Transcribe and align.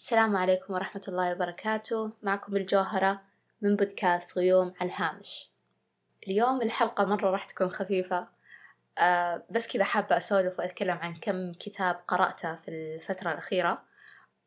السلام 0.00 0.36
عليكم 0.36 0.74
ورحمة 0.74 1.02
الله 1.08 1.32
وبركاته. 1.32 2.12
معكم 2.22 2.56
الجوهرة 2.56 3.20
من 3.62 3.76
بودكاست 3.76 4.38
غيوم 4.38 4.74
على 4.80 4.90
الهامش. 4.90 5.50
اليوم 6.26 6.62
الحلقة 6.62 7.04
مرة 7.04 7.30
راح 7.30 7.44
تكون 7.44 7.70
خفيفة. 7.70 8.28
أه 8.98 9.42
بس 9.50 9.68
كذا 9.68 9.84
حابة 9.84 10.16
أسولف 10.16 10.58
وأتكلم 10.58 10.98
عن 10.98 11.14
كم 11.14 11.52
كتاب 11.52 12.00
قرأته 12.08 12.56
في 12.56 12.68
الفترة 12.70 13.32
الأخيرة. 13.32 13.82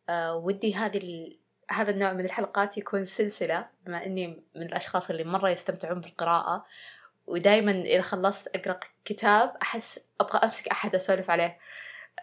أه 0.09 0.35
ودي 0.35 0.75
هذه 0.75 0.97
ال... 0.97 1.38
هذا 1.71 1.91
النوع 1.91 2.13
من 2.13 2.25
الحلقات 2.25 2.77
يكون 2.77 3.05
سلسلة 3.05 3.67
بما 3.85 4.05
إني 4.05 4.43
من 4.55 4.63
الأشخاص 4.63 5.09
اللي 5.09 5.23
مرة 5.23 5.49
يستمتعون 5.49 6.01
بالقراءة. 6.01 6.65
ودايما 7.27 7.71
إذا 7.71 8.01
خلصت 8.01 8.47
أقرأ 8.47 8.79
كتاب 9.05 9.57
أحس 9.61 9.99
أبغى 10.21 10.39
أمسك 10.43 10.67
أحد 10.67 10.95
أسولف 10.95 11.29
عليه. 11.29 11.59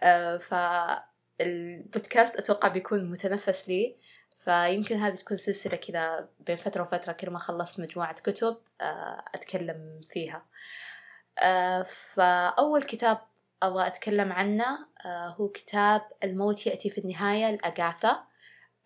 أه 0.03 0.37
فالبودكاست 1.41 2.35
أتوقع 2.35 2.67
بيكون 2.67 3.11
متنفس 3.11 3.69
لي 3.69 3.95
فيمكن 4.37 4.97
هذه 4.97 5.15
تكون 5.15 5.37
سلسلة 5.37 5.75
كذا 5.75 6.29
بين 6.39 6.55
فترة 6.55 6.81
وفترة 6.81 7.11
كل 7.11 7.29
ما 7.29 7.39
خلصت 7.39 7.79
مجموعة 7.79 8.13
كتب 8.13 8.57
أتكلم 9.35 10.01
فيها. 10.09 10.45
فأول 12.13 12.83
كتاب 12.83 13.17
أبغى 13.63 13.87
أتكلم 13.87 14.31
عنه 14.31 14.87
هو 15.07 15.47
كتاب 15.47 16.01
الموت 16.23 16.67
يأتي 16.67 16.89
في 16.89 16.97
النهاية 16.97 17.51
لأغاثا 17.55 18.23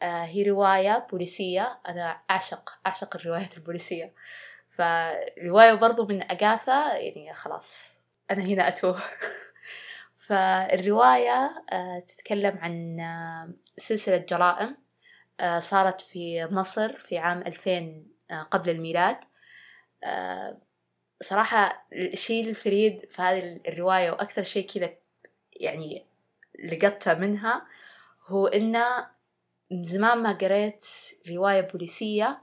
هي 0.01 0.43
رواية 0.43 1.07
بوليسية 1.11 1.79
أنا 1.87 2.21
أعشق 2.29 2.79
أعشق 2.87 3.15
الروايات 3.15 3.57
البوليسية. 3.57 4.13
فرواية 4.69 5.73
برضو 5.73 6.05
من 6.05 6.31
أغاثا 6.31 6.97
يعني 6.97 7.33
خلاص 7.33 7.95
أنا 8.31 8.41
هنا 8.41 8.67
أتوه. 8.67 9.01
فالرواية 10.27 11.65
تتكلم 12.07 12.57
عن 12.57 12.97
سلسلة 13.77 14.17
جرائم 14.17 14.77
صارت 15.59 16.01
في 16.01 16.45
مصر 16.45 16.97
في 16.97 17.17
عام 17.17 17.41
2000 17.41 18.03
قبل 18.51 18.69
الميلاد. 18.69 19.17
صراحة 21.23 21.87
الشيء 21.93 22.49
الفريد 22.49 22.99
في 22.99 23.21
هذه 23.21 23.59
الرواية 23.67 24.11
وأكثر 24.11 24.43
شيء 24.43 24.67
كذا 24.67 24.89
يعني 25.53 26.05
لقطته 26.63 27.13
منها 27.13 27.65
هو 28.27 28.47
إنه 28.47 29.07
من 29.71 29.83
زمان 29.83 30.17
ما 30.17 30.33
قريت 30.33 30.85
رواية 31.29 31.61
بوليسية 31.61 32.41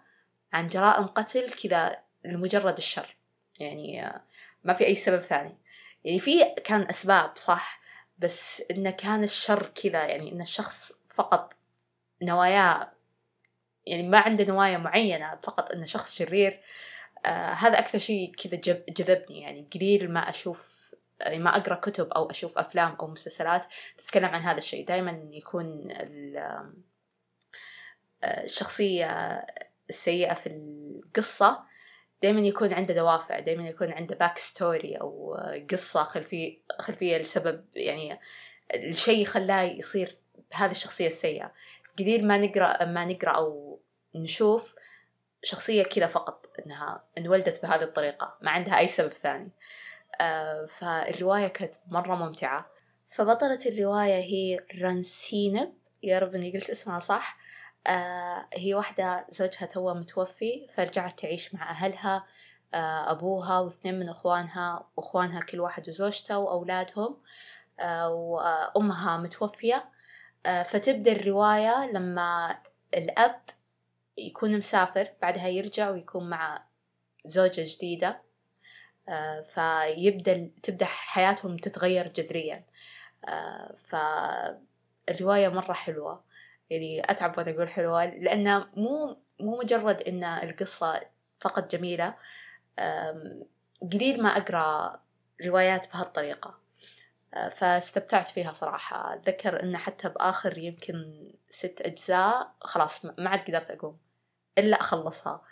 عن 0.53 0.67
جرائم 0.67 1.07
قتل 1.07 1.51
كذا 1.51 2.03
لمجرد 2.25 2.77
الشر. 2.77 3.17
يعني 3.61 4.13
ما 4.65 4.73
في 4.73 4.87
أي 4.87 4.95
سبب 4.95 5.21
ثاني. 5.21 5.62
يعني 6.05 6.19
في 6.19 6.45
كان 6.65 6.89
أسباب 6.91 7.37
صح؟ 7.37 7.81
بس 8.19 8.63
إنه 8.71 8.91
كان 8.91 9.25
الشر 9.25 9.73
كذا 9.83 10.05
يعني 10.07 10.33
إن 10.33 10.41
الشخص 10.41 10.93
فقط 11.15 11.55
نواياه 12.23 12.93
يعني 13.87 14.03
ما 14.09 14.19
عنده 14.19 14.45
نوايا 14.45 14.79
معينة 14.79 15.39
فقط 15.43 15.73
إنه 15.73 15.85
شخص 15.85 16.15
شرير 16.15 16.61
آه 17.27 17.53
هذا 17.53 17.79
أكثر 17.79 17.99
شيء 17.99 18.35
كذا 18.35 18.57
جذبني. 18.89 19.41
يعني 19.41 19.69
قليل 19.75 20.13
ما 20.13 20.21
أشوف 20.31 20.73
يعني 21.21 21.39
ما 21.39 21.57
أقرأ 21.57 21.75
كتب 21.75 22.09
أو 22.09 22.31
أشوف 22.31 22.59
أفلام 22.59 22.97
أو 23.01 23.07
مسلسلات 23.07 23.67
تتكلم 23.99 24.25
عن 24.27 24.41
هذا 24.41 24.59
الشيء. 24.59 24.87
دائما 24.87 25.29
يكون 25.31 25.89
الشخصية 28.25 29.07
السيئة 29.91 30.35
في 30.35 30.47
القصة 30.47 31.65
دائما 32.23 32.41
يكون 32.41 32.73
عنده 32.73 32.95
دوافع 32.95 33.39
دائما 33.41 33.69
يكون 33.69 33.93
عنده 33.93 34.17
backstory 34.17 34.95
أو 34.95 35.37
قصة 35.71 36.03
خلفية 36.03 36.59
خلفية 36.81 37.19
لسبب 37.19 37.65
يعني 37.75 38.21
الشيء 38.75 39.25
خلاه 39.25 39.63
يصير 39.63 40.17
بهذه 40.51 40.71
الشخصية 40.71 41.07
السيئة. 41.07 41.53
قليل 41.99 42.27
ما 42.27 42.39
نقرأ 42.39 42.85
ما 42.85 43.05
نقرأ 43.05 43.31
أو 43.31 43.81
نشوف 44.15 44.75
شخصية 45.43 45.83
كذا 45.83 46.07
فقط 46.07 46.47
إنها 46.67 47.05
انولدت 47.19 47.63
بهذه 47.63 47.83
الطريقة 47.83 48.39
ما 48.41 48.51
عندها 48.51 48.79
أي 48.79 48.89
سبب 48.89 49.13
ثاني. 49.13 49.51
آه 50.21 50.67
فالرواية 50.79 51.49
كانت 51.49 51.75
مرة 51.87 52.15
ممتعة. 52.15 52.71
فبطلة 53.09 53.59
الرواية 53.67 54.19
هي 54.19 54.61
رانسينب 54.83 55.73
يا 56.03 56.19
رب 56.19 56.35
إني 56.35 56.53
قلت 56.53 56.71
اسمها 56.71 57.01
صح؟ 57.01 57.42
آه 57.87 58.49
هي 58.55 58.75
واحدة 58.75 59.27
زوجها 59.31 59.67
توه 59.67 59.95
متوفي 59.95 60.69
فرجعت 60.75 61.21
تعيش 61.21 61.55
مع 61.55 61.71
أهلها 61.71 62.27
آه 62.75 63.11
أبوها 63.11 63.61
واثنين 63.61 64.01
من 64.01 64.09
أخوانها 64.09 64.87
وأخوانها 64.97 65.41
كل 65.43 65.61
واحد 65.61 65.89
وزوجته 65.89 66.39
وأولادهم 66.39 67.17
آه 67.81 68.11
وأمها 68.15 69.17
متوفية. 69.17 69.85
فتبدأ 70.45 71.13
الرواية 71.13 71.93
لما 71.93 72.59
الأب 72.95 73.41
يكون 74.19 74.59
مسافر 74.59 75.09
بعدها 75.23 75.49
يرجع 75.49 75.91
ويكون 75.91 76.31
مع 76.31 76.65
زوجة 77.27 77.65
جديدة. 77.77 78.23
فيبدأ 79.55 80.51
تبدأ 80.63 80.85
حياتهم 80.87 81.57
تتغير 81.57 82.09
جذريا. 82.09 82.65
فالرواية 83.89 85.49
مرة 85.49 85.73
حلوة. 85.73 86.25
يعني 86.73 87.11
أتعب 87.11 87.39
وأنا 87.39 87.51
أقول 87.51 87.69
حلوة 87.69 88.05
لأنها 88.05 88.71
مو 88.77 89.17
مو 89.41 89.59
مجرد 89.59 90.03
إن 90.03 90.25
القصة 90.25 91.01
فقط 91.41 91.71
جميلة 91.71 92.15
قليل 93.93 94.23
ما 94.23 94.29
أقرأ 94.29 95.01
روايات 95.45 95.93
بهالطريقة. 95.93 96.59
فاستمتعت 97.57 98.29
فيها 98.29 98.53
صراحة. 98.53 99.15
أتذكر 99.15 99.63
إنه 99.63 99.79
حتى 99.79 100.09
بآخر 100.09 100.59
يمكن 100.59 101.31
ست 101.51 101.81
أجزاء 101.81 102.55
خلاص 102.61 103.05
ما 103.05 103.31
عاد 103.31 103.41
قدرت 103.41 103.71
أقوم 103.71 103.99
إلا 104.59 104.81
أخلصها. 104.81 105.43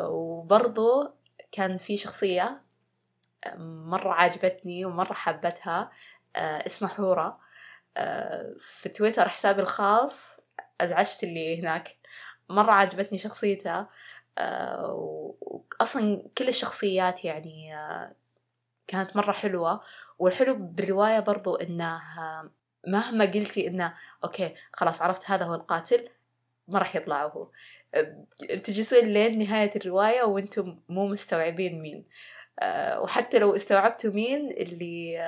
وبرضو 0.00 1.10
كان 1.52 1.78
في 1.78 1.96
شخصية 1.96 2.60
مرة 3.56 4.12
عاجبتني 4.12 4.84
ومرة 4.84 5.12
حبتها 5.12 5.92
اسمها 6.36 6.90
حورة. 6.90 7.38
في 8.58 8.88
تويتر 8.88 9.28
حسابي 9.28 9.62
الخاص 9.62 10.36
أزعجت 10.80 11.24
اللي 11.24 11.60
هناك. 11.60 11.96
مرة 12.48 12.72
عجبتني 12.72 13.18
شخصيتها 13.18 13.88
وأصلا 14.80 16.28
كل 16.38 16.48
الشخصيات 16.48 17.24
يعني 17.24 17.76
كانت 18.86 19.16
مرة 19.16 19.32
حلوة. 19.32 19.80
والحلو 20.18 20.54
بالرواية 20.54 21.20
برضو 21.20 21.56
إنه 21.56 22.02
مهما 22.86 23.24
قلتي 23.24 23.66
إنه 23.66 23.94
أوكي 24.24 24.54
خلاص 24.72 25.02
عرفت 25.02 25.30
هذا 25.30 25.44
هو 25.44 25.54
القاتل 25.54 26.08
ما 26.68 26.78
راح 26.78 26.96
يطلع 26.96 27.26
هو. 27.26 27.48
بتجلسون 28.42 29.04
لين 29.04 29.38
نهاية 29.38 29.70
الرواية 29.76 30.22
وأنتم 30.22 30.78
مو 30.88 31.06
مستوعبين 31.06 31.82
مين. 31.82 32.04
وحتى 32.96 33.38
لو 33.38 33.56
استوعبتوا 33.56 34.10
مين 34.10 34.50
اللي 34.50 35.18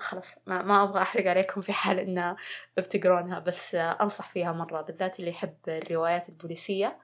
خلاص 0.00 0.34
ما, 0.46 0.62
ما 0.62 0.82
أبغى 0.82 1.02
أحرق 1.02 1.26
عليكم 1.26 1.60
في 1.60 1.72
حال 1.72 1.98
إنه 1.98 2.36
بتقرونها 2.76 3.38
بس 3.38 3.74
أنصح 3.74 4.28
فيها 4.28 4.52
مرة 4.52 4.82
بالذات 4.82 5.20
اللي 5.20 5.30
يحب 5.30 5.56
الروايات 5.68 6.28
البوليسية 6.28 6.98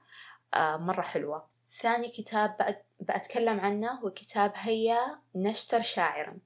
مرة 0.57 1.01
حلوة. 1.01 1.47
ثاني 1.81 2.09
كتاب 2.09 2.75
بأتكلم 2.99 3.59
عنه 3.59 3.91
هو 3.91 4.09
كتاب 4.09 4.51
هيا 4.55 5.19
نشتر 5.35 5.81
شاعرا. 5.81 6.37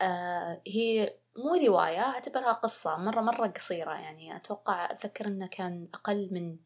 آه 0.00 0.62
هي 0.66 1.14
مو 1.36 1.54
رواية 1.66 2.00
أعتبرها 2.00 2.52
قصة 2.52 2.96
مرة 2.96 3.20
مرة 3.20 3.46
قصيرة 3.46 3.92
يعني. 3.94 4.36
أتوقع 4.36 4.90
أتذكر 4.90 5.26
أنه 5.26 5.46
كان 5.46 5.88
أقل 5.94 6.28
من 6.32 6.56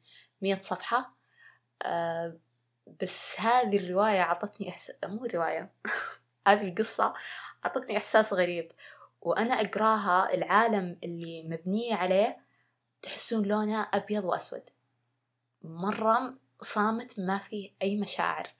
مية 0.43 0.61
صفحة. 0.63 1.15
آه 1.83 2.39
بس 3.03 3.41
هذه 3.41 3.77
الرواية 3.77 4.21
عطتني 4.21 4.69
إحساس 4.69 4.97
مو 5.05 5.25
رواية 5.35 5.73
هذه 6.49 6.69
القصة 6.69 7.15
عطتني 7.65 7.97
إحساس 7.97 8.33
غريب. 8.33 8.73
وأنا 9.21 9.55
أقراها 9.55 10.35
العالم 10.35 10.99
اللي 11.05 11.43
مبنية 11.43 11.95
عليه 11.95 12.45
تحسون 13.03 13.47
لونه 13.47 13.89
أبيض 13.95 14.25
وأسود. 14.25 14.63
مرة 15.63 16.35
صامت 16.61 17.21
ما 17.21 17.39
فيه 17.39 17.73
أي 17.83 17.97
مشاعر. 17.97 18.51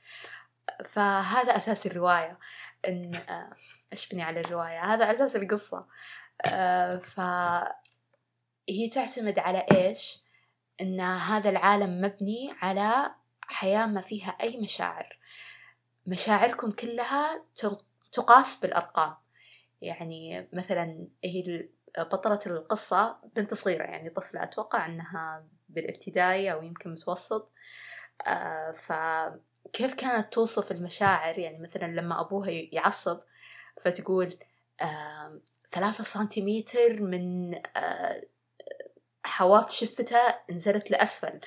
فهذا 0.89 1.57
أساس 1.57 1.87
الرواية. 1.87 2.39
إن 2.89 3.23
إيش 3.93 4.09
بني 4.09 4.23
على 4.23 4.41
الرواية؟ 4.41 4.85
هذا 4.85 5.11
أساس 5.11 5.37
القصة. 5.37 5.87
فهي 7.01 8.89
تعتمد 8.93 9.39
على 9.39 9.67
إيش؟ 9.73 10.25
إن 10.81 11.01
هذا 11.01 11.51
العالم 11.51 12.01
مبني 12.01 12.55
على 12.63 13.15
حياة 13.41 13.87
ما 13.87 14.01
فيها 14.01 14.31
أي 14.41 14.57
مشاعر. 14.57 15.19
مشاعركم 16.07 16.71
كلها 16.71 17.45
تقاس 18.15 18.57
بالأرقام. 18.61 19.15
يعني 19.83 20.49
مثلا 20.53 21.09
هي 21.25 21.69
بطلة 21.99 22.41
القصة 22.47 23.19
بنت 23.37 23.55
صغيرة 23.55 23.85
يعني 23.85 24.11
طفلة 24.11 24.43
أتوقع 24.43 24.87
أنها 24.87 25.47
بالابتدائي 25.69 26.53
أو 26.53 26.63
يمكن 26.63 26.91
متوسط. 26.91 27.53
آه 28.27 28.73
فكيف 28.73 29.95
كانت 29.95 30.33
توصف 30.33 30.73
المشاعر؟ 30.73 31.39
يعني 31.39 31.59
مثلا 31.59 31.87
لما 31.87 32.21
أبوها 32.21 32.51
يعصب 32.51 33.21
فتقول 33.81 34.35
آه 34.83 35.41
ثلاثة 35.73 36.05
سنتيمتر 36.05 37.03
من 37.03 37.55
آه 37.77 38.23
حواف 39.25 39.71
شفته 39.73 40.19
نزلت 40.51 40.91
لأسفل. 40.91 41.41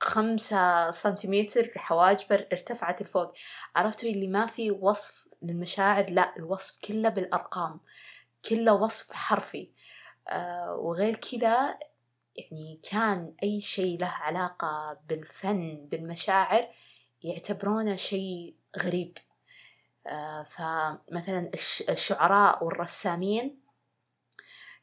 خمسة 0.00 0.90
سنتيمتر 0.90 1.72
حواجبه 1.76 2.36
ارتفعت 2.52 3.02
لفوق. 3.02 3.32
عرفتوا 3.76 4.08
اللي 4.08 4.26
ما 4.28 4.46
في 4.46 4.70
وصف 4.70 5.28
للمشاعر؟ 5.42 6.10
لا 6.10 6.36
الوصف 6.36 6.78
كله 6.84 7.08
بالأرقام. 7.08 7.80
كله 8.48 8.74
وصف 8.74 9.12
حرفي. 9.12 9.70
آه، 10.28 10.74
وغير 10.74 11.16
كذا 11.16 11.78
يعني 12.36 12.80
كان 12.90 13.34
أي 13.42 13.60
شيء 13.60 14.00
له 14.00 14.06
علاقة 14.06 14.98
بالفن 15.08 15.86
بالمشاعر 15.90 16.68
يعتبرونه 17.22 17.96
شيء 17.96 18.54
غريب. 18.78 19.18
آه، 20.06 20.42
فمثلا 20.42 21.50
الش- 21.54 21.82
الشعراء 21.90 22.64
والرسامين 22.64 23.60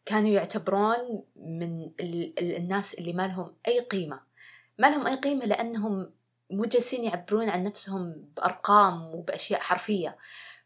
كانوا 0.06 0.30
يعتبرون 0.30 1.24
من 1.36 1.81
ال- 2.00 2.39
ال- 2.39 2.56
الناس 2.56 2.94
اللي 2.94 3.13
ما 3.13 3.27
لهم 3.27 3.56
أي 3.68 3.80
قيمة. 3.80 4.32
ما 4.78 4.88
لهم 4.88 5.08
أي 5.08 5.16
قيمة 5.16 5.46
لأنهم 5.46 6.12
مو 6.50 6.66
جالسين 6.66 7.04
يعبرون 7.04 7.50
عن 7.50 7.64
نفسهم 7.64 8.30
بأرقام 8.38 9.16
وبأشياء 9.16 9.60
حرفية. 9.62 10.18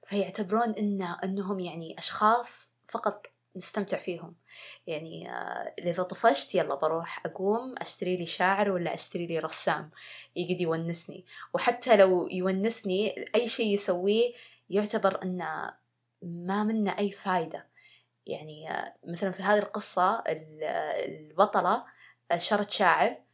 فيعتبرون 0.08 0.72
إن 0.74 1.02
إنهم 1.02 1.60
يعني 1.60 1.96
أشخاص 2.00 2.74
فقط 2.90 3.28
نستمتع 3.56 3.98
فيهم. 3.98 4.36
يعني 4.88 5.32
آه، 5.32 5.74
إذا 5.80 6.04
طفشت 6.04 6.56
يلا 6.56 6.76
بروح 6.76 7.26
أقوم 7.26 7.76
أشتري 7.78 8.18
لي 8.18 8.26
شاعر 8.26 8.72
ولا 8.72 8.94
أشتري 8.94 9.28
لي 9.28 9.40
رسام 9.40 9.92
يقعد 10.36 10.62
يونسني. 10.62 11.26
وحتى 11.54 11.98
لو 11.98 12.28
يونسني 12.32 13.26
أي 13.36 13.48
شيء 13.48 13.74
يسويه 13.74 14.34
يعتبر 14.70 15.24
إنه 15.24 15.74
ما 16.22 16.64
منه 16.64 16.98
أي 17.00 17.12
فايدة. 17.12 17.68
يعني 18.26 18.72
آه، 18.72 18.96
مثلا 19.08 19.32
في 19.32 19.44
هذه 19.44 19.60
القصة 19.60 20.20
ال- 20.20 20.64
آه، 20.64 21.06
البطلة 21.06 21.84
شرت 22.38 22.72
شاعر 22.72 23.27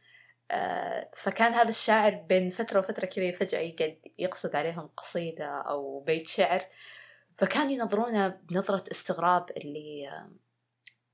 فكان 1.16 1.52
هذا 1.52 1.68
الشاعر 1.68 2.14
بين 2.14 2.50
فترة 2.50 2.78
وفترة 2.78 3.06
كذا 3.06 3.32
فجأة 3.32 3.60
يقعد 3.60 3.98
يقصد 4.18 4.56
عليهم 4.56 4.90
قصيدة 4.96 5.46
أو 5.46 6.00
بيت 6.00 6.28
شعر. 6.28 6.64
فكان 7.34 7.70
ينظرونه 7.70 8.28
بنظرة 8.28 8.84
استغراب 8.90 9.50
اللي 9.56 10.08
آه، 10.08 10.30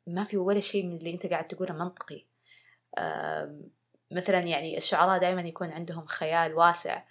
ما 0.06 0.24
في 0.24 0.36
ولا 0.36 0.60
شيء 0.60 0.86
من 0.86 0.96
اللي 0.96 1.14
أنت 1.14 1.26
قاعد 1.26 1.46
تقوله 1.46 1.74
منطقي. 1.74 2.26
مثلا 4.10 4.38
يعني 4.38 4.76
الشعراء 4.76 5.18
دائما 5.18 5.42
يكون 5.42 5.70
عندهم 5.70 6.06
خيال 6.06 6.54
واسع. 6.54 7.02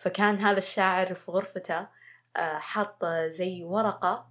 فكان 0.00 0.36
هذا 0.36 0.58
الشاعر 0.58 1.14
في 1.14 1.30
غرفته 1.30 1.88
آه، 2.36 2.58
حاط 2.58 3.04
زي 3.28 3.62
ورقة 3.62 4.30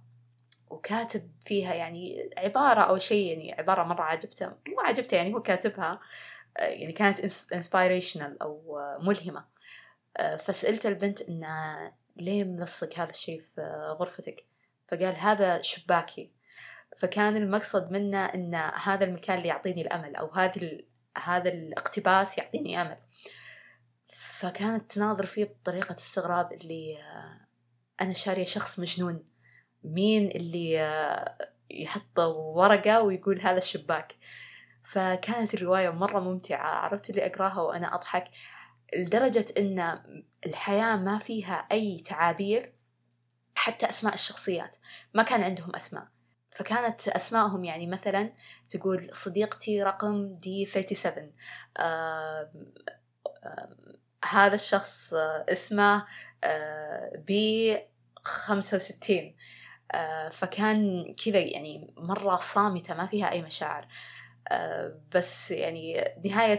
وكاتب 0.70 1.30
فيها 1.44 1.74
يعني 1.74 2.30
عبارة 2.36 2.80
أو 2.80 2.98
شيء 2.98 3.28
يعني 3.28 3.52
عبارة 3.52 3.82
مرة 3.82 4.02
عجبته 4.02 4.46
مو 4.46 4.80
عجبته 4.80 5.14
يعني 5.16 5.34
هو 5.34 5.42
كاتبها. 5.42 5.92
آه، 5.92 6.00
يعني 6.58 6.92
كانت 6.92 7.20
انسبيريشنال 7.52 8.42
أو 8.42 8.78
آه، 8.78 8.98
ملهمة. 9.02 9.44
آه، 10.16 10.36
فسألت 10.36 10.86
البنت 10.86 11.20
إنه 11.20 11.92
ليه 12.16 12.44
ملصق 12.44 12.98
هذا 12.98 13.10
الشيء 13.10 13.40
في 13.40 13.60
آه، 13.60 13.96
غرفتك؟ 14.00 14.44
فقال 14.88 15.16
هذا 15.16 15.62
شباكي. 15.62 16.30
فكان 16.98 17.36
المقصد 17.36 17.92
منه 17.92 18.24
إن 18.24 18.54
هذا 18.54 19.04
المكان 19.04 19.38
اللي 19.38 19.48
يعطيني 19.48 19.82
الأمل 19.82 20.16
أو 20.16 20.32
هذا 20.32 20.80
هذا 21.18 21.52
الاقتباس 21.52 22.38
يعطيني 22.38 22.82
أمل. 22.82 22.96
فكانت 24.38 24.92
تناظر 24.92 25.26
فيه 25.26 25.44
بطريقة 25.44 25.94
استغراب 25.94 26.52
اللي 26.52 26.98
آه، 26.98 27.46
أنا 28.00 28.12
شارية 28.12 28.44
شخص 28.44 28.78
مجنون. 28.78 29.24
مين 29.84 30.28
اللي 30.28 30.80
آه، 30.80 31.38
يحط 31.70 32.18
ورقة 32.18 33.02
ويقول 33.02 33.40
هذا 33.40 33.58
الشباك؟ 33.58 34.14
فكانت 34.90 35.54
الرواية 35.54 35.90
مرة 35.90 36.20
ممتعة. 36.20 36.66
عرفت 36.68 37.10
اللي 37.10 37.26
أقراها 37.26 37.60
وأنا 37.60 37.94
أضحك. 37.94 38.24
لدرجة 38.96 39.46
أن 39.58 40.00
الحياة 40.46 40.96
ما 40.96 41.18
فيها 41.18 41.66
أي 41.72 41.98
تعابير 41.98 42.72
حتى 43.54 43.88
أسماء 43.88 44.14
الشخصيات. 44.14 44.76
ما 45.14 45.22
كان 45.22 45.42
عندهم 45.42 45.76
أسماء. 45.76 46.08
فكانت 46.50 47.08
أسمائهم 47.08 47.64
يعني 47.64 47.86
مثلا 47.86 48.32
تقول 48.68 49.08
صديقتي 49.12 49.82
رقم 49.82 50.32
دي 50.32 50.66
37 50.66 51.32
آه 51.78 52.50
آه 53.44 53.76
هذا 54.24 54.54
الشخص 54.54 55.14
اسمه 55.48 56.06
آه 56.44 57.12
بي 57.26 57.78
65 58.22 59.34
آه 59.92 60.28
فكان 60.28 61.14
كذا 61.24 61.38
يعني 61.38 61.94
مرة 61.96 62.36
صامتة 62.36 62.94
ما 62.94 63.06
فيها 63.06 63.32
أي 63.32 63.42
مشاعر. 63.42 63.88
بس 65.14 65.50
يعني 65.50 66.14
نهاية 66.24 66.58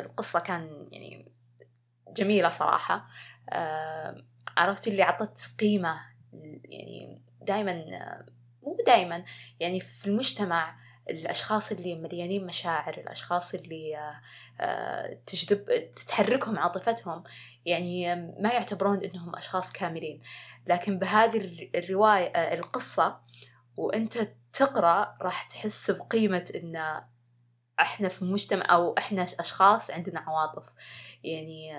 القصة 0.00 0.40
كان 0.40 0.88
يعني 0.92 1.32
جميلة 2.08 2.48
صراحة. 2.48 3.08
آه 3.50 4.16
عرفت 4.56 4.88
اللي 4.88 5.02
عطت 5.02 5.54
قيمة 5.60 6.00
يعني 6.64 7.22
دائما 7.40 7.84
مو 8.62 8.76
دائما 8.86 9.24
يعني 9.60 9.80
في 9.80 10.06
المجتمع 10.06 10.76
الأشخاص 11.10 11.72
اللي 11.72 11.94
مليانين 11.94 12.46
مشاعر 12.46 12.94
الأشخاص 12.94 13.54
اللي 13.54 14.12
تجذب 15.26 15.92
تتحركهم 15.96 16.58
عاطفتهم 16.58 17.24
يعني 17.64 18.14
ما 18.16 18.52
يعتبرون 18.52 19.04
إنهم 19.04 19.36
أشخاص 19.36 19.72
كاملين. 19.72 20.20
لكن 20.66 20.98
بهذه 20.98 21.68
الرواية 21.74 22.54
القصة 22.54 23.20
وأنت 23.76 24.28
تقرأ 24.52 25.16
راح 25.20 25.42
تحس 25.42 25.90
بقيمة 25.90 26.52
إن 26.54 27.02
إحنا 27.82 28.08
في 28.08 28.24
مجتمع 28.24 28.66
أو 28.70 28.94
إحنا 28.98 29.22
أشخاص 29.22 29.90
عندنا 29.90 30.20
عواطف. 30.20 30.64
يعني 31.24 31.72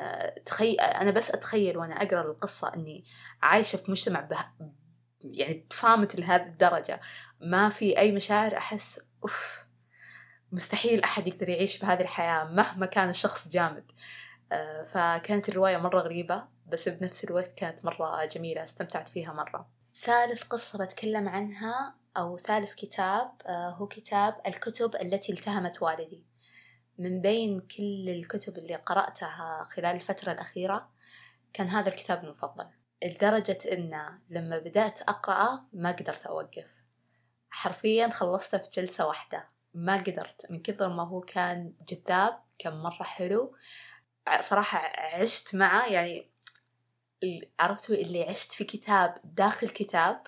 تخيل 0.46 0.80
أنا 0.80 1.12
بس 1.12 1.32
أتخيل 1.32 1.78
وأنا 1.78 1.94
أقرأ 2.04 2.22
القصة 2.22 2.74
إني 2.74 3.06
عايشة 3.42 3.78
في 3.78 3.92
مجتمع 3.92 4.20
به... 4.22 4.46
يعني 5.22 5.66
بصامت 5.70 6.16
لهذه 6.16 6.46
الدرجة. 6.46 7.02
ما 7.42 7.70
في 7.70 7.98
أي 7.98 8.12
مشاعر 8.12 8.58
أحس 8.58 9.08
أوف 9.24 9.66
مستحيل 10.52 11.04
أحد 11.04 11.28
يقدر 11.28 11.50
يعيش 11.50 11.80
بهذه 11.80 12.02
الحياة 12.02 12.44
مهما 12.44 12.86
كان 12.86 13.10
الشخص 13.10 13.48
جامد. 13.48 13.92
فكانت 14.92 15.50
الرواية 15.50 15.78
مرة 15.78 16.00
غريبة 16.00 16.48
بس 16.68 16.90
بنفس 16.90 17.24
الوقت 17.24 17.52
كانت 17.52 17.86
مرة 17.86 18.26
جميلة 18.26 18.64
استمتعت 18.64 19.08
فيها 19.08 19.34
مرة. 19.34 19.70
ثالث 20.04 20.44
قصة 20.44 20.86
بتكلم 20.86 21.30
عنها 21.30 21.96
أو 22.18 22.38
ثالث 22.38 22.74
كتاب 22.74 23.32
هو 23.48 23.88
كتاب 23.88 24.42
الكتب 24.48 24.96
التي 24.96 25.34
التهمت 25.34 25.82
والدي. 25.82 26.24
من 26.98 27.22
بين 27.22 27.60
كل 27.60 28.10
الكتب 28.10 28.58
اللي 28.58 28.76
قرأتها 28.76 29.64
خلال 29.64 29.96
الفترة 29.96 30.32
الأخيرة 30.32 30.90
كان 31.54 31.68
هذا 31.68 31.90
الكتاب 31.90 32.24
المفضل. 32.24 32.66
لدرجة 33.04 33.60
إنه 33.72 34.20
لما 34.30 34.60
بدأت 34.60 35.02
أقرأه 35.02 35.66
ما 35.74 35.92
قدرت 35.92 36.26
أوقف. 36.26 36.68
حرفيا 37.50 38.10
خلصته 38.10 38.58
في 38.58 38.70
جلسة 38.70 39.08
واحدة. 39.08 39.50
ما 39.74 39.98
قدرت. 39.98 40.52
من 40.52 40.62
كثر 40.62 40.90
ما 40.90 41.04
هو 41.04 41.22
كان 41.22 41.74
جذاب 41.88 42.40
كان 42.60 42.74
مرة 42.74 43.04
حلو. 43.04 43.56
صراحة 44.40 44.80
عشت 45.16 45.56
معه. 45.56 45.86
يعني 45.86 46.32
عرفتوا 47.60 47.96
اللي 47.96 48.24
عشت 48.24 48.52
في 48.52 48.64
كتاب 48.64 49.22
داخل 49.24 49.70
كتاب. 49.70 50.24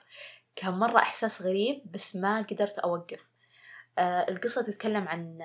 كان 0.56 0.74
مرة 0.74 0.98
إحساس 0.98 1.42
غريب 1.42 1.92
بس 1.92 2.16
ما 2.16 2.42
قدرت 2.42 2.80
أوقف. 2.80 3.30
آه 3.98 4.26
القصة 4.30 4.62
تتكلم 4.62 5.08
عن 5.08 5.40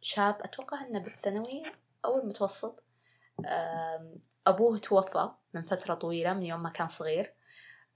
شاب 0.00 0.36
أتوقع 0.42 0.80
أنه 0.80 0.98
بالثانوي 0.98 1.62
أو 2.04 2.18
المتوسط 2.18 2.82
آه 3.46 4.14
أبوه 4.46 4.78
توفى 4.78 5.30
من 5.54 5.62
فترة 5.62 5.94
طويلة 5.94 6.32
من 6.34 6.42
يوم 6.42 6.62
ما 6.62 6.70
كان 6.70 6.88
صغير. 6.88 7.34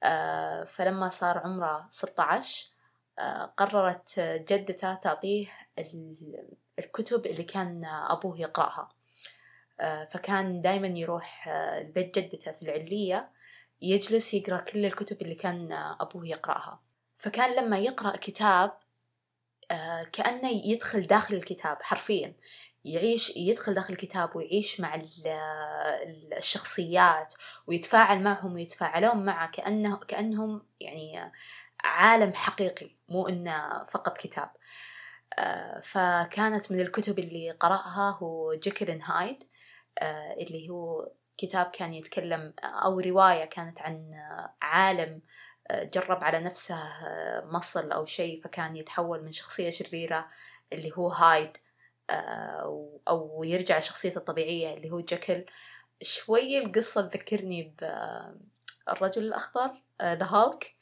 آه 0.02 0.64
فلما 0.64 1.08
صار 1.08 1.38
عمره 1.38 1.86
16 1.90 2.68
آه 3.18 3.44
قررت 3.44 4.20
جدته 4.20 4.94
تعطيه 4.94 5.46
الكتب 6.78 7.26
اللي 7.26 7.44
كان 7.44 7.84
أبوه 7.84 8.40
يقرأها. 8.40 8.88
آه 9.80 10.04
فكان 10.04 10.62
دايما 10.62 10.86
يروح 10.86 11.48
البيت 11.48 12.18
جدته 12.18 12.52
في 12.52 12.62
العلية 12.62 13.30
يجلس 13.82 14.34
يقرأ 14.34 14.56
كل 14.58 14.84
الكتب 14.84 15.22
اللي 15.22 15.34
كان 15.34 15.72
أبوه 15.72 16.26
يقرأها. 16.26 16.82
فكان 17.16 17.56
لما 17.56 17.78
يقرأ 17.78 18.16
كتاب 18.16 18.78
كأنه 20.12 20.48
يدخل 20.48 21.06
داخل 21.06 21.34
الكتاب 21.34 21.82
حرفيا. 21.82 22.36
يعيش 22.84 23.36
يدخل 23.36 23.74
داخل 23.74 23.92
الكتاب 23.92 24.36
ويعيش 24.36 24.80
مع 24.80 25.02
الشخصيات 26.36 27.34
ويتفاعل 27.66 28.22
معهم 28.22 28.54
ويتفاعلون 28.54 29.24
معه 29.24 29.50
كأنه 29.50 29.96
كأنهم 29.96 30.66
يعني 30.80 31.32
عالم 31.84 32.32
حقيقي 32.34 32.90
مو 33.08 33.28
إنه 33.28 33.84
فقط 33.84 34.18
كتاب. 34.18 34.50
فكانت 35.82 36.72
من 36.72 36.80
الكتب 36.80 37.18
اللي 37.18 37.50
قرأها 37.50 38.18
هو 38.22 38.54
جيكل 38.54 39.00
هايد 39.00 39.44
اللي 40.40 40.68
هو 40.70 41.12
كتاب 41.42 41.66
كان 41.66 41.92
يتكلم 41.92 42.54
أو 42.64 43.00
رواية 43.00 43.44
كانت 43.44 43.82
عن 43.82 44.14
عالم 44.62 45.20
جرب 45.72 46.24
على 46.24 46.40
نفسه 46.40 46.78
مصل 47.44 47.92
أو 47.92 48.06
شيء 48.06 48.40
فكان 48.40 48.76
يتحول 48.76 49.24
من 49.24 49.32
شخصية 49.32 49.70
شريرة 49.70 50.28
اللي 50.72 50.92
هو 50.96 51.08
هايد 51.08 51.56
أو 53.08 53.42
يرجع 53.44 53.78
لشخصيته 53.78 54.18
الطبيعية 54.18 54.74
اللي 54.74 54.90
هو 54.90 55.00
جاكل 55.00 55.44
شوية 56.02 56.58
القصة 56.58 57.02
تذكرني 57.02 57.74
بالرجل 57.80 59.22
الأخضر 59.22 59.70
ذا 60.02 60.24
هالك 60.24 60.74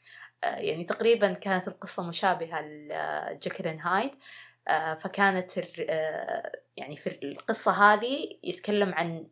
يعني 0.43 0.83
تقريبا 0.83 1.33
كانت 1.33 1.67
القصة 1.67 2.03
مشابهة 2.03 2.61
لجاكل 2.61 3.67
هايد 3.67 4.11
فكانت 5.01 5.57
يعني 6.77 6.95
في 6.95 7.19
القصة 7.23 7.71
هذه 7.71 8.39
يتكلم 8.43 8.93
عن 8.93 9.27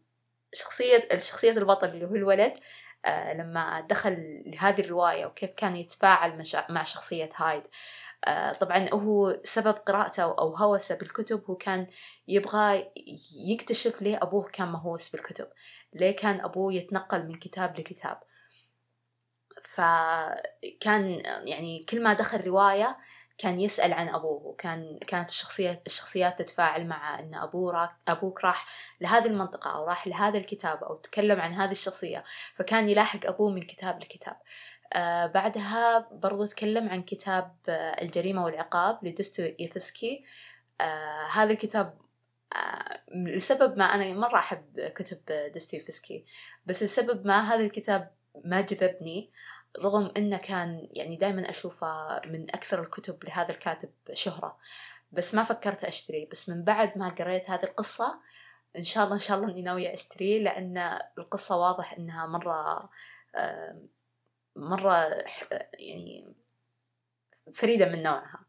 شخصية 0.54 1.08
الشخصية 1.14 1.52
البطل 1.52 1.90
اللي 1.90 2.06
هو 2.06 2.16
الولد 2.16 2.54
آه 3.06 3.34
لما 3.34 3.82
دخل 3.90 4.44
لهذه 4.46 4.82
الرواية 4.82 5.26
وكيف 5.26 5.54
كان 5.54 5.76
يتفاعل 5.76 6.44
مع 6.70 6.84
شخصية 6.84 7.30
هايد. 7.36 7.64
آه 8.28 8.54
طبعا 8.54 8.90
هو 8.94 9.40
سبب 9.44 9.74
قراءته 9.74 10.24
أو 10.24 10.56
هوسه 10.56 10.96
بالكتب 10.96 11.44
هو 11.50 11.56
كان 11.56 11.88
يبغى 12.28 12.92
يكتشف 13.48 14.02
ليه 14.02 14.20
أبوه 14.22 14.50
كان 14.50 14.68
مهووس 14.72 15.10
بالكتب 15.10 15.48
ليه 15.94 16.16
كان 16.16 16.40
أبوه 16.42 16.74
يتنقل 16.74 17.28
من 17.28 17.36
كتاب 17.36 17.80
لكتاب. 17.80 18.20
فكان 19.64 21.22
يعني 21.46 21.86
كل 21.90 22.04
ما 22.04 22.14
دخل 22.14 22.42
رواية 22.48 22.98
كان 23.40 23.60
يسأل 23.60 23.94
عن 23.94 24.10
أبوه 24.10 24.42
وكان 24.46 25.00
كانت 25.08 25.30
الشخصيات 25.30 25.82
الشخصيات 25.88 26.40
تتفاعل 26.40 26.88
مع 26.88 27.20
أن 27.20 27.36
أبوه 27.36 27.72
راك 27.74 27.92
أبوك 28.08 28.44
راح 28.44 28.68
لهذه 29.02 29.26
المنطقة 29.28 29.76
أو 29.76 29.86
راح 29.86 30.08
لهذا 30.08 30.38
الكتاب 30.38 30.84
أو 30.84 30.96
تكلم 30.96 31.42
عن 31.42 31.54
هذه 31.54 31.72
الشخصية 31.72 32.24
فكان 32.56 32.90
يلاحق 32.90 33.26
أبوه 33.26 33.50
من 33.50 33.62
كتاب 33.62 34.00
لكتاب. 34.00 34.36
آه 34.94 35.26
بعدها 35.26 36.10
برضو 36.12 36.46
تكلم 36.46 36.90
عن 36.90 37.04
كتاب 37.04 37.56
آه 37.70 38.02
الجريمة 38.02 38.46
والعقاب 38.46 39.00
لدوستويفسكي 39.04 40.26
آه 40.82 41.24
هذا 41.32 41.52
الكتاب 41.52 41.98
آه 42.54 43.02
لسبب 43.16 43.78
ما 43.78 43.86
أنا 43.86 44.14
مرة 44.14 44.40
أحب 44.40 44.80
كتب 44.96 45.52
دوستويفسكي 45.54 46.26
بس 46.66 46.84
لسبب 46.84 47.28
ما 47.28 47.54
هذا 47.54 47.62
الكتاب 47.62 48.12
ما 48.46 48.62
جذبني. 48.62 49.32
رغم 49.80 50.12
إنه 50.18 50.38
كان 50.38 50.88
يعني 50.92 51.16
دائما 51.16 51.50
أشوفه 51.50 52.22
من 52.28 52.50
أكثر 52.50 52.82
الكتب 52.82 53.24
لهذا 53.24 53.52
الكاتب 53.52 53.90
شهرة 54.14 54.58
بس 55.12 55.36
ما 55.36 55.44
فكرت 55.44 55.84
أشتريه. 55.84 56.30
بس 56.30 56.50
من 56.50 56.64
بعد 56.64 56.98
ما 56.98 57.10
قريت 57.10 57.50
هذه 57.50 57.64
القصة 57.64 58.22
إن 58.78 58.84
شاء 58.84 59.04
الله 59.04 59.16
إن 59.16 59.20
شاء 59.20 59.38
الله 59.38 59.52
إني 59.52 59.62
ناوية 59.62 59.94
أشتريه 59.94 60.44
لأن 60.44 61.00
القصة 61.18 61.58
واضح 61.58 61.94
إنها 61.94 62.26
مرة 62.26 62.90
مرة 64.56 65.26
يعني 65.74 66.34
فريدة 67.54 67.86
من 67.86 68.04
نوعها. 68.04 68.46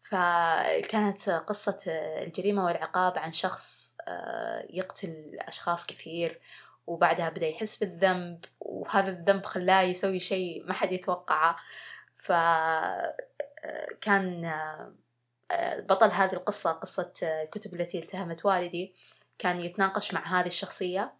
فكانت 0.00 1.30
قصة 1.30 1.78
الجريمة 2.22 2.64
والعقاب 2.64 3.18
عن 3.18 3.32
شخص 3.32 3.96
آه، 4.08 4.66
يقتل 4.70 5.38
أشخاص 5.40 5.86
كثير 5.86 6.40
وبعدها 6.86 7.28
بدأ 7.28 7.46
يحس 7.46 7.76
بالذنب 7.76 8.44
وهذا 8.60 9.10
الذنب 9.10 9.46
خلاه 9.46 9.82
يسوي 9.82 10.20
شيء 10.20 10.64
ما 10.66 10.72
حد 10.72 10.92
يتوقعه. 10.92 11.56
فكان 12.16 13.14
آه، 14.44 14.94
آه، 15.50 15.80
بطل 15.80 16.10
هذه 16.10 16.32
القصة 16.32 16.72
قصة 16.72 17.12
الكتب 17.22 17.74
التي 17.74 17.98
التهمت 17.98 18.46
والدي 18.46 18.94
كان 19.38 19.60
يتناقش 19.60 20.14
مع 20.14 20.40
هذه 20.40 20.46
الشخصية 20.46 21.14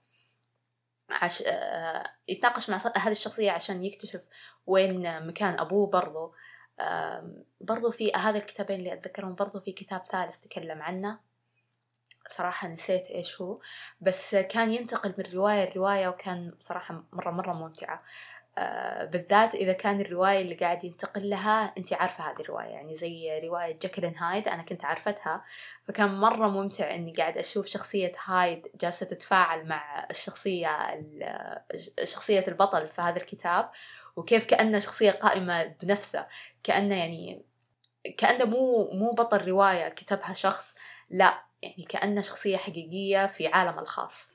عش... 1.10 1.42
آه، 1.46 2.10
يتناقش 2.28 2.70
مع 2.70 2.76
هذه 2.96 3.12
الشخصية 3.12 3.50
عشان 3.50 3.84
يكتشف 3.84 4.22
وين 4.66 5.26
مكان 5.26 5.60
أبوه 5.60 5.86
برضو. 5.86 6.34
برضو 7.60 7.90
في 7.90 8.12
هذا 8.12 8.38
الكتابين 8.38 8.78
اللي 8.78 8.92
أتذكرهم 8.92 9.34
برضو 9.34 9.60
في 9.60 9.72
كتاب 9.72 10.06
ثالث 10.06 10.38
تكلم 10.38 10.82
عنه. 10.82 11.18
صراحة 12.28 12.68
نسيت 12.68 13.10
إيش 13.10 13.40
هو 13.42 13.58
بس 14.00 14.34
كان 14.34 14.72
ينتقل 14.72 15.14
من 15.18 15.24
رواية 15.34 15.70
لرواية 15.70 16.08
وكان 16.08 16.54
صراحة 16.60 17.04
مرة 17.12 17.30
مرة 17.30 17.52
ممتعة. 17.52 18.02
آه 18.58 19.04
بالذات 19.04 19.54
إذا 19.54 19.72
كان 19.72 20.00
الرواية 20.00 20.42
اللي 20.42 20.54
قاعد 20.54 20.84
ينتقل 20.84 21.30
لها 21.30 21.74
أنت 21.78 21.92
عارفة 21.92 22.24
هذه 22.24 22.40
الرواية 22.40 22.66
يعني 22.68 22.94
زي 22.96 23.40
رواية 23.48 23.78
جاكلين 23.78 24.16
هايد 24.18 24.48
أنا 24.48 24.62
كنت 24.62 24.84
عارفتها. 24.84 25.44
فكان 25.82 26.14
مرة 26.14 26.48
ممتع 26.48 26.94
إني 26.94 27.12
قاعد 27.12 27.38
أشوف 27.38 27.66
شخصية 27.66 28.12
هايد 28.26 28.68
جالسة 28.80 29.06
تتفاعل 29.06 29.66
مع 29.68 30.06
الشخصية 30.10 30.68
شخصية 32.04 32.44
البطل 32.48 32.88
في 32.88 33.02
هذا 33.02 33.16
الكتاب 33.16 33.70
وكيف 34.16 34.44
كأنه 34.46 34.78
شخصية 34.78 35.10
قائمة 35.10 35.64
بنفسه 35.64 36.26
كأنه 36.62 36.94
يعني 36.94 37.44
كأنه 38.18 38.44
مو 38.44 38.90
مو 38.92 39.10
بطل 39.12 39.48
رواية 39.48 39.88
كتبها 39.88 40.34
شخص 40.34 40.74
لا. 41.10 41.45
يعني 41.62 41.84
كأنه 41.88 42.20
شخصية 42.20 42.56
حقيقية 42.56 43.26
في 43.26 43.46
عالم 43.46 43.78
الخاص. 43.78 44.28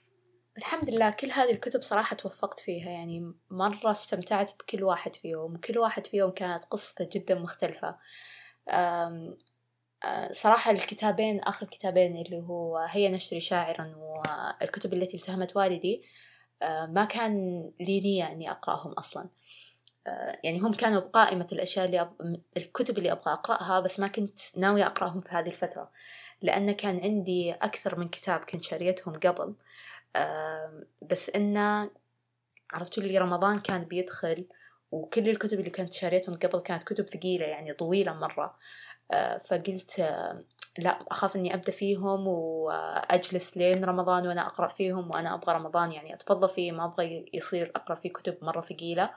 الحمد 0.58 0.90
لله 0.90 1.10
كل 1.10 1.32
هذه 1.32 1.52
الكتب 1.52 1.82
صراحة 1.82 2.16
توفقت 2.16 2.60
فيها. 2.60 2.90
يعني 2.90 3.34
مرة 3.50 3.92
استمتعت 3.92 4.52
بكل 4.60 4.84
واحد 4.84 5.16
فيهم 5.16 5.58
كل 5.58 5.78
واحد 5.78 6.08
فيهم 6.08 6.32
كانت 6.32 6.66
قصته 6.66 7.10
جدا 7.14 7.36
مختلفة. 7.36 7.98
صراحة 10.32 10.72
الكتابين 10.72 11.40
آخر 11.40 11.66
كتابين 11.66 12.22
اللي 12.22 12.38
هو 12.38 12.78
هيا 12.78 13.10
نشتري 13.10 13.42
شاعرا 13.42 13.94
والكتب 13.96 14.94
التي 14.94 15.18
التهمت 15.18 15.58
والدي 15.58 16.04
ما 16.88 17.06
كان 17.06 17.64
لي 17.80 18.00
نية 18.00 18.32
أني 18.32 18.52
أقرأهم 18.52 18.92
أصلا. 18.92 19.30
يعني 20.44 20.60
هم 20.60 20.74
كانوا 20.74 21.02
بقائمة 21.02 21.48
الأشياء 21.52 21.86
اللي 21.86 22.02
أب... 22.02 22.42
الكتب 22.58 22.98
اللي 22.98 23.12
أبغى 23.12 23.34
أقرأها 23.34 23.80
بس 23.80 24.00
ما 24.00 24.08
كنت 24.08 24.40
ناوية 24.58 24.86
أقرأهم 24.86 25.22
في 25.22 25.30
هذه 25.30 25.50
الفترة. 25.50 25.92
لأن 26.42 26.72
كان 26.72 27.00
عندي 27.04 27.54
أكثر 27.54 28.00
من 28.00 28.10
كتاب 28.10 28.40
كنت 28.40 28.64
شاريتهم 28.64 29.14
قبل. 29.14 29.56
بس 31.02 31.30
إنه 31.30 31.90
عرفتوا 32.74 33.04
اللي 33.04 33.18
رمضان 33.18 33.60
كان 33.60 33.84
بيدخل 33.84 34.48
وكل 34.92 35.30
الكتب 35.30 35.60
اللي 35.60 35.70
كنت 35.70 35.94
شاريتهم 35.94 36.36
قبل 36.36 36.60
كانت 36.60 36.84
كتب 36.84 37.10
ثقيلة 37.10 37.46
يعني 37.46 37.74
طويلة 37.74 38.14
مرة. 38.14 38.58
آه، 39.12 39.38
فقلت 39.38 40.00
لا 40.78 40.90
أخاف 41.12 41.36
إني 41.36 41.54
أبدأ 41.54 41.72
فيهم 41.72 42.28
وأجلس 42.28 43.58
لين 43.58 43.86
رمضان 43.86 44.28
وأنا 44.28 44.48
أقرأ 44.48 44.68
فيهم 44.68 45.12
وأنا 45.12 45.34
أبغى 45.34 45.56
رمضان 45.56 45.92
يعني 45.92 46.14
أتفضى 46.14 46.54
فيه 46.54 46.72
ما 46.72 46.86
أبغى 46.86 47.26
يصير 47.34 47.72
أقرأ 47.76 47.96
فيه 47.96 48.10
كتب 48.14 48.38
مرة 48.42 48.62
ثقيلة. 48.62 49.10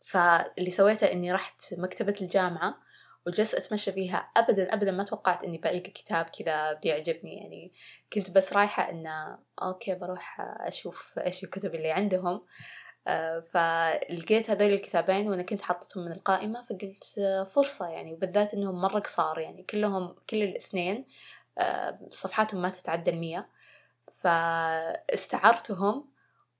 فاللي 0.00 0.70
سويته 0.70 1.12
إني 1.12 1.32
رحت 1.32 1.74
مكتبة 1.78 2.14
الجامعة 2.20 2.89
وجلست 3.26 3.54
أتمشى 3.54 3.92
فيها. 3.92 4.30
أبدا 4.36 4.74
أبدا 4.74 4.90
ما 4.92 5.04
توقعت 5.04 5.44
إني 5.44 5.58
بلقى 5.58 5.80
كتاب 5.80 6.24
كذا 6.26 6.72
بيعجبني. 6.72 7.36
يعني 7.36 7.72
كنت 8.12 8.30
بس 8.30 8.52
رايحة 8.52 8.90
إنه 8.90 9.38
أوكي 9.62 9.94
بروح 9.94 10.40
أشوف 10.40 11.18
إيش 11.18 11.44
الكتب 11.44 11.74
اللي 11.74 11.90
عندهم. 11.90 12.42
آه، 13.08 13.40
فلقيت 13.40 14.50
هذول 14.50 14.72
الكتابين 14.72 15.28
وأنا 15.28 15.42
كنت 15.42 15.62
حطتهم 15.62 16.04
من 16.04 16.12
القائمة 16.12 16.62
فقلت 16.62 17.04
فرصة 17.54 17.88
يعني 17.88 18.12
وبالذات 18.12 18.54
إنهم 18.54 18.80
مرة 18.80 18.98
قصار 18.98 19.38
يعني. 19.38 19.62
كلهم 19.62 20.16
كل 20.30 20.42
الاثنين 20.42 21.06
آه، 21.58 21.98
صفحاتهم 22.10 22.62
ما 22.62 22.68
تتعدى 22.70 23.10
المية. 23.10 23.48
فاستعرتهم 24.20 26.10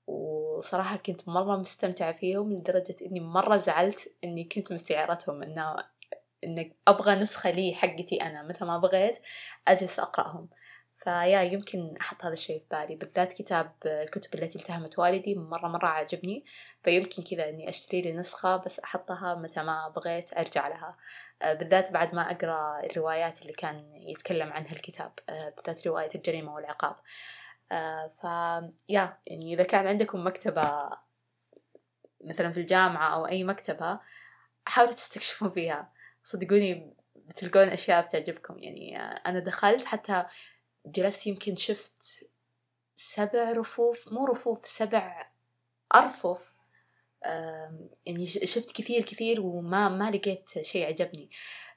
وصراحة 0.07 0.97
كنت 0.97 1.29
مرة 1.29 1.57
مستمتعة 1.57 2.11
فيهم 2.11 2.53
لدرجة 2.53 2.95
إني 3.05 3.19
مرة 3.19 3.57
زعلت 3.57 4.13
إني 4.23 4.43
كنت 4.43 4.71
مستعارتهم 4.71 5.43
إنه 5.43 5.75
إنك 6.43 6.75
أبغى 6.87 7.15
نسخة 7.15 7.51
لي 7.51 7.75
حقتي 7.75 8.21
أنا 8.21 8.43
متى 8.43 8.65
ما 8.65 8.77
بغيت 8.77 9.17
أجلس 9.67 9.99
أقرأهم. 9.99 10.49
فيا 11.03 11.41
يمكن 11.41 11.97
أحط 12.01 12.25
هذا 12.25 12.33
الشيء 12.33 12.59
في 12.59 12.65
بالي 12.71 12.95
بالذات 12.95 13.33
كتاب 13.33 13.71
الكتب 13.85 14.35
التي 14.35 14.59
التهمت 14.59 14.99
والدي 14.99 15.35
مرة 15.35 15.67
مرة 15.67 15.87
عجبني 15.87 16.45
فيمكن 16.83 17.23
كذا 17.23 17.49
إني 17.49 17.69
أشتري 17.69 18.01
لي 18.01 18.13
نسخة 18.13 18.57
بس 18.57 18.79
أحطها 18.79 19.35
متى 19.35 19.63
ما 19.63 19.89
بغيت 19.89 20.37
أرجع 20.37 20.67
لها. 20.67 20.97
آه، 21.41 21.53
بالذات 21.53 21.91
بعد 21.91 22.15
ما 22.15 22.31
أقرأ 22.31 22.85
الروايات 22.85 23.41
اللي 23.41 23.53
كان 23.53 23.95
يتكلم 23.95 24.53
عنها 24.53 24.71
الكتاب 24.71 25.11
آه، 25.29 25.49
بالذات 25.49 25.87
رواية 25.87 26.09
الجريمة 26.15 26.53
والعقاب. 26.55 26.95
آه، 27.71 28.07
ف 28.07 28.23
يا 28.89 29.17
يعني 29.27 29.53
إذا 29.53 29.63
كان 29.63 29.87
عندكم 29.87 30.27
مكتبة 30.27 30.89
مثلا 32.23 32.53
في 32.53 32.59
الجامعة 32.59 33.13
أو 33.15 33.27
أي 33.27 33.43
مكتبة 33.43 33.99
حاولوا 34.65 34.93
تستكشفون 34.93 35.51
فيها. 35.51 36.00
صدقوني 36.23 36.93
بتلقون 37.15 37.67
أشياء 37.67 38.05
بتعجبكم. 38.05 38.59
يعني 38.59 38.97
أنا 38.99 39.39
دخلت 39.39 39.85
حتى 39.85 40.25
جلست 40.85 41.27
يمكن 41.27 41.55
شفت 41.55 42.29
سبع 42.95 43.51
رفوف 43.51 44.07
مو 44.13 44.25
رفوف 44.25 44.65
سبع 44.65 45.31
أرفف. 45.95 46.55
يعني 48.05 48.25
شفت 48.25 48.71
كثير 48.71 49.01
كثير 49.01 49.41
وما 49.41 49.89
ما 49.89 50.11
لقيت 50.11 50.61
شيء 50.61 50.87
عجبني. 50.87 51.29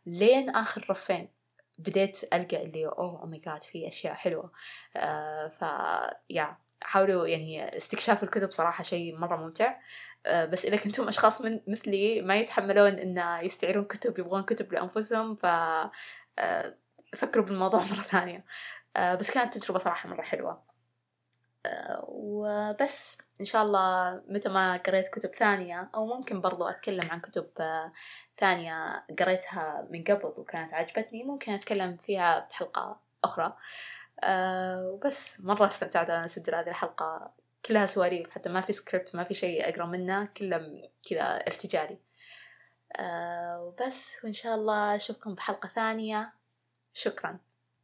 لين 0.06 0.50
آخر 0.50 0.86
رفين 0.90 1.28
بديت 1.78 2.24
ألقى 2.34 2.62
اللي 2.62 2.86
أوه 2.86 3.26
ماي 3.26 3.38
جاد 3.38 3.62
في 3.62 3.88
أشياء 3.88 4.14
حلوة. 4.14 4.52
آه 4.96 5.48
ف 5.48 5.62
يا 6.30 6.56
حاولوا 6.82 7.26
يعني 7.26 7.76
استكشاف 7.76 8.22
الكتب 8.22 8.50
صراحة 8.50 8.82
شيء 8.84 9.16
مرة 9.16 9.36
ممتع. 9.36 9.70
آه، 9.70 9.78
بس 10.26 10.64
إذا 10.64 10.76
كنتم 10.76 11.08
أشخاص 11.08 11.42
من 11.42 11.60
مثلي 11.66 12.22
ما 12.22 12.36
يتحملون 12.36 12.92
إن 12.92 13.44
يستعيرون 13.44 13.84
كتب 13.84 14.18
يبغون 14.18 14.42
كتب 14.42 14.72
لأنفسهم 14.72 15.36
ف 15.36 15.46
آه، 16.38 16.74
فكروا 17.16 17.44
بالموضوع 17.44 17.80
مرة 17.92 18.00
ثانية. 18.00 18.44
آه، 18.96 19.14
بس 19.14 19.30
كانت 19.30 19.58
تجربة 19.58 19.78
صراحة 19.78 20.08
مرة 20.08 20.22
حلوة. 20.22 20.62
وبس 22.08 23.18
إن 23.40 23.44
شاء 23.44 23.62
الله 23.62 24.22
متى 24.28 24.48
ما 24.48 24.76
قريت 24.76 25.08
كتب 25.08 25.28
ثانية 25.30 25.90
أو 25.94 26.06
ممكن 26.06 26.40
برضو 26.40 26.64
أتكلم 26.64 27.10
عن 27.10 27.20
كتب 27.20 27.46
ثانية 28.38 29.04
قريتها 29.20 29.88
من 29.90 30.04
قبل 30.04 30.26
وكانت 30.36 30.74
عجبتني 30.74 31.24
ممكن 31.24 31.52
أتكلم 31.52 31.96
فيها 31.96 32.48
بحلقة 32.50 33.00
أخرى. 33.24 33.56
وبس 34.92 35.40
مرة 35.40 35.66
استمتعت 35.66 36.10
أنا 36.10 36.24
أسجل 36.24 36.54
هذه 36.54 36.68
الحلقة. 36.68 37.32
كلها 37.66 37.86
سواليف 37.86 38.30
حتى 38.30 38.48
ما 38.48 38.60
في 38.60 38.72
سكريبت 38.72 39.16
ما 39.16 39.24
في 39.24 39.34
شيء 39.34 39.68
أقرأ 39.68 39.86
منه 39.86 40.24
كله 40.24 40.88
كذا 41.10 41.22
ارتجالي. 41.22 41.98
وبس 43.58 44.24
وإن 44.24 44.32
شاء 44.32 44.54
الله 44.54 44.96
أشوفكم 44.96 45.34
بحلقة 45.34 45.68
ثانية. 45.74 46.32
شكرا. 46.92 47.38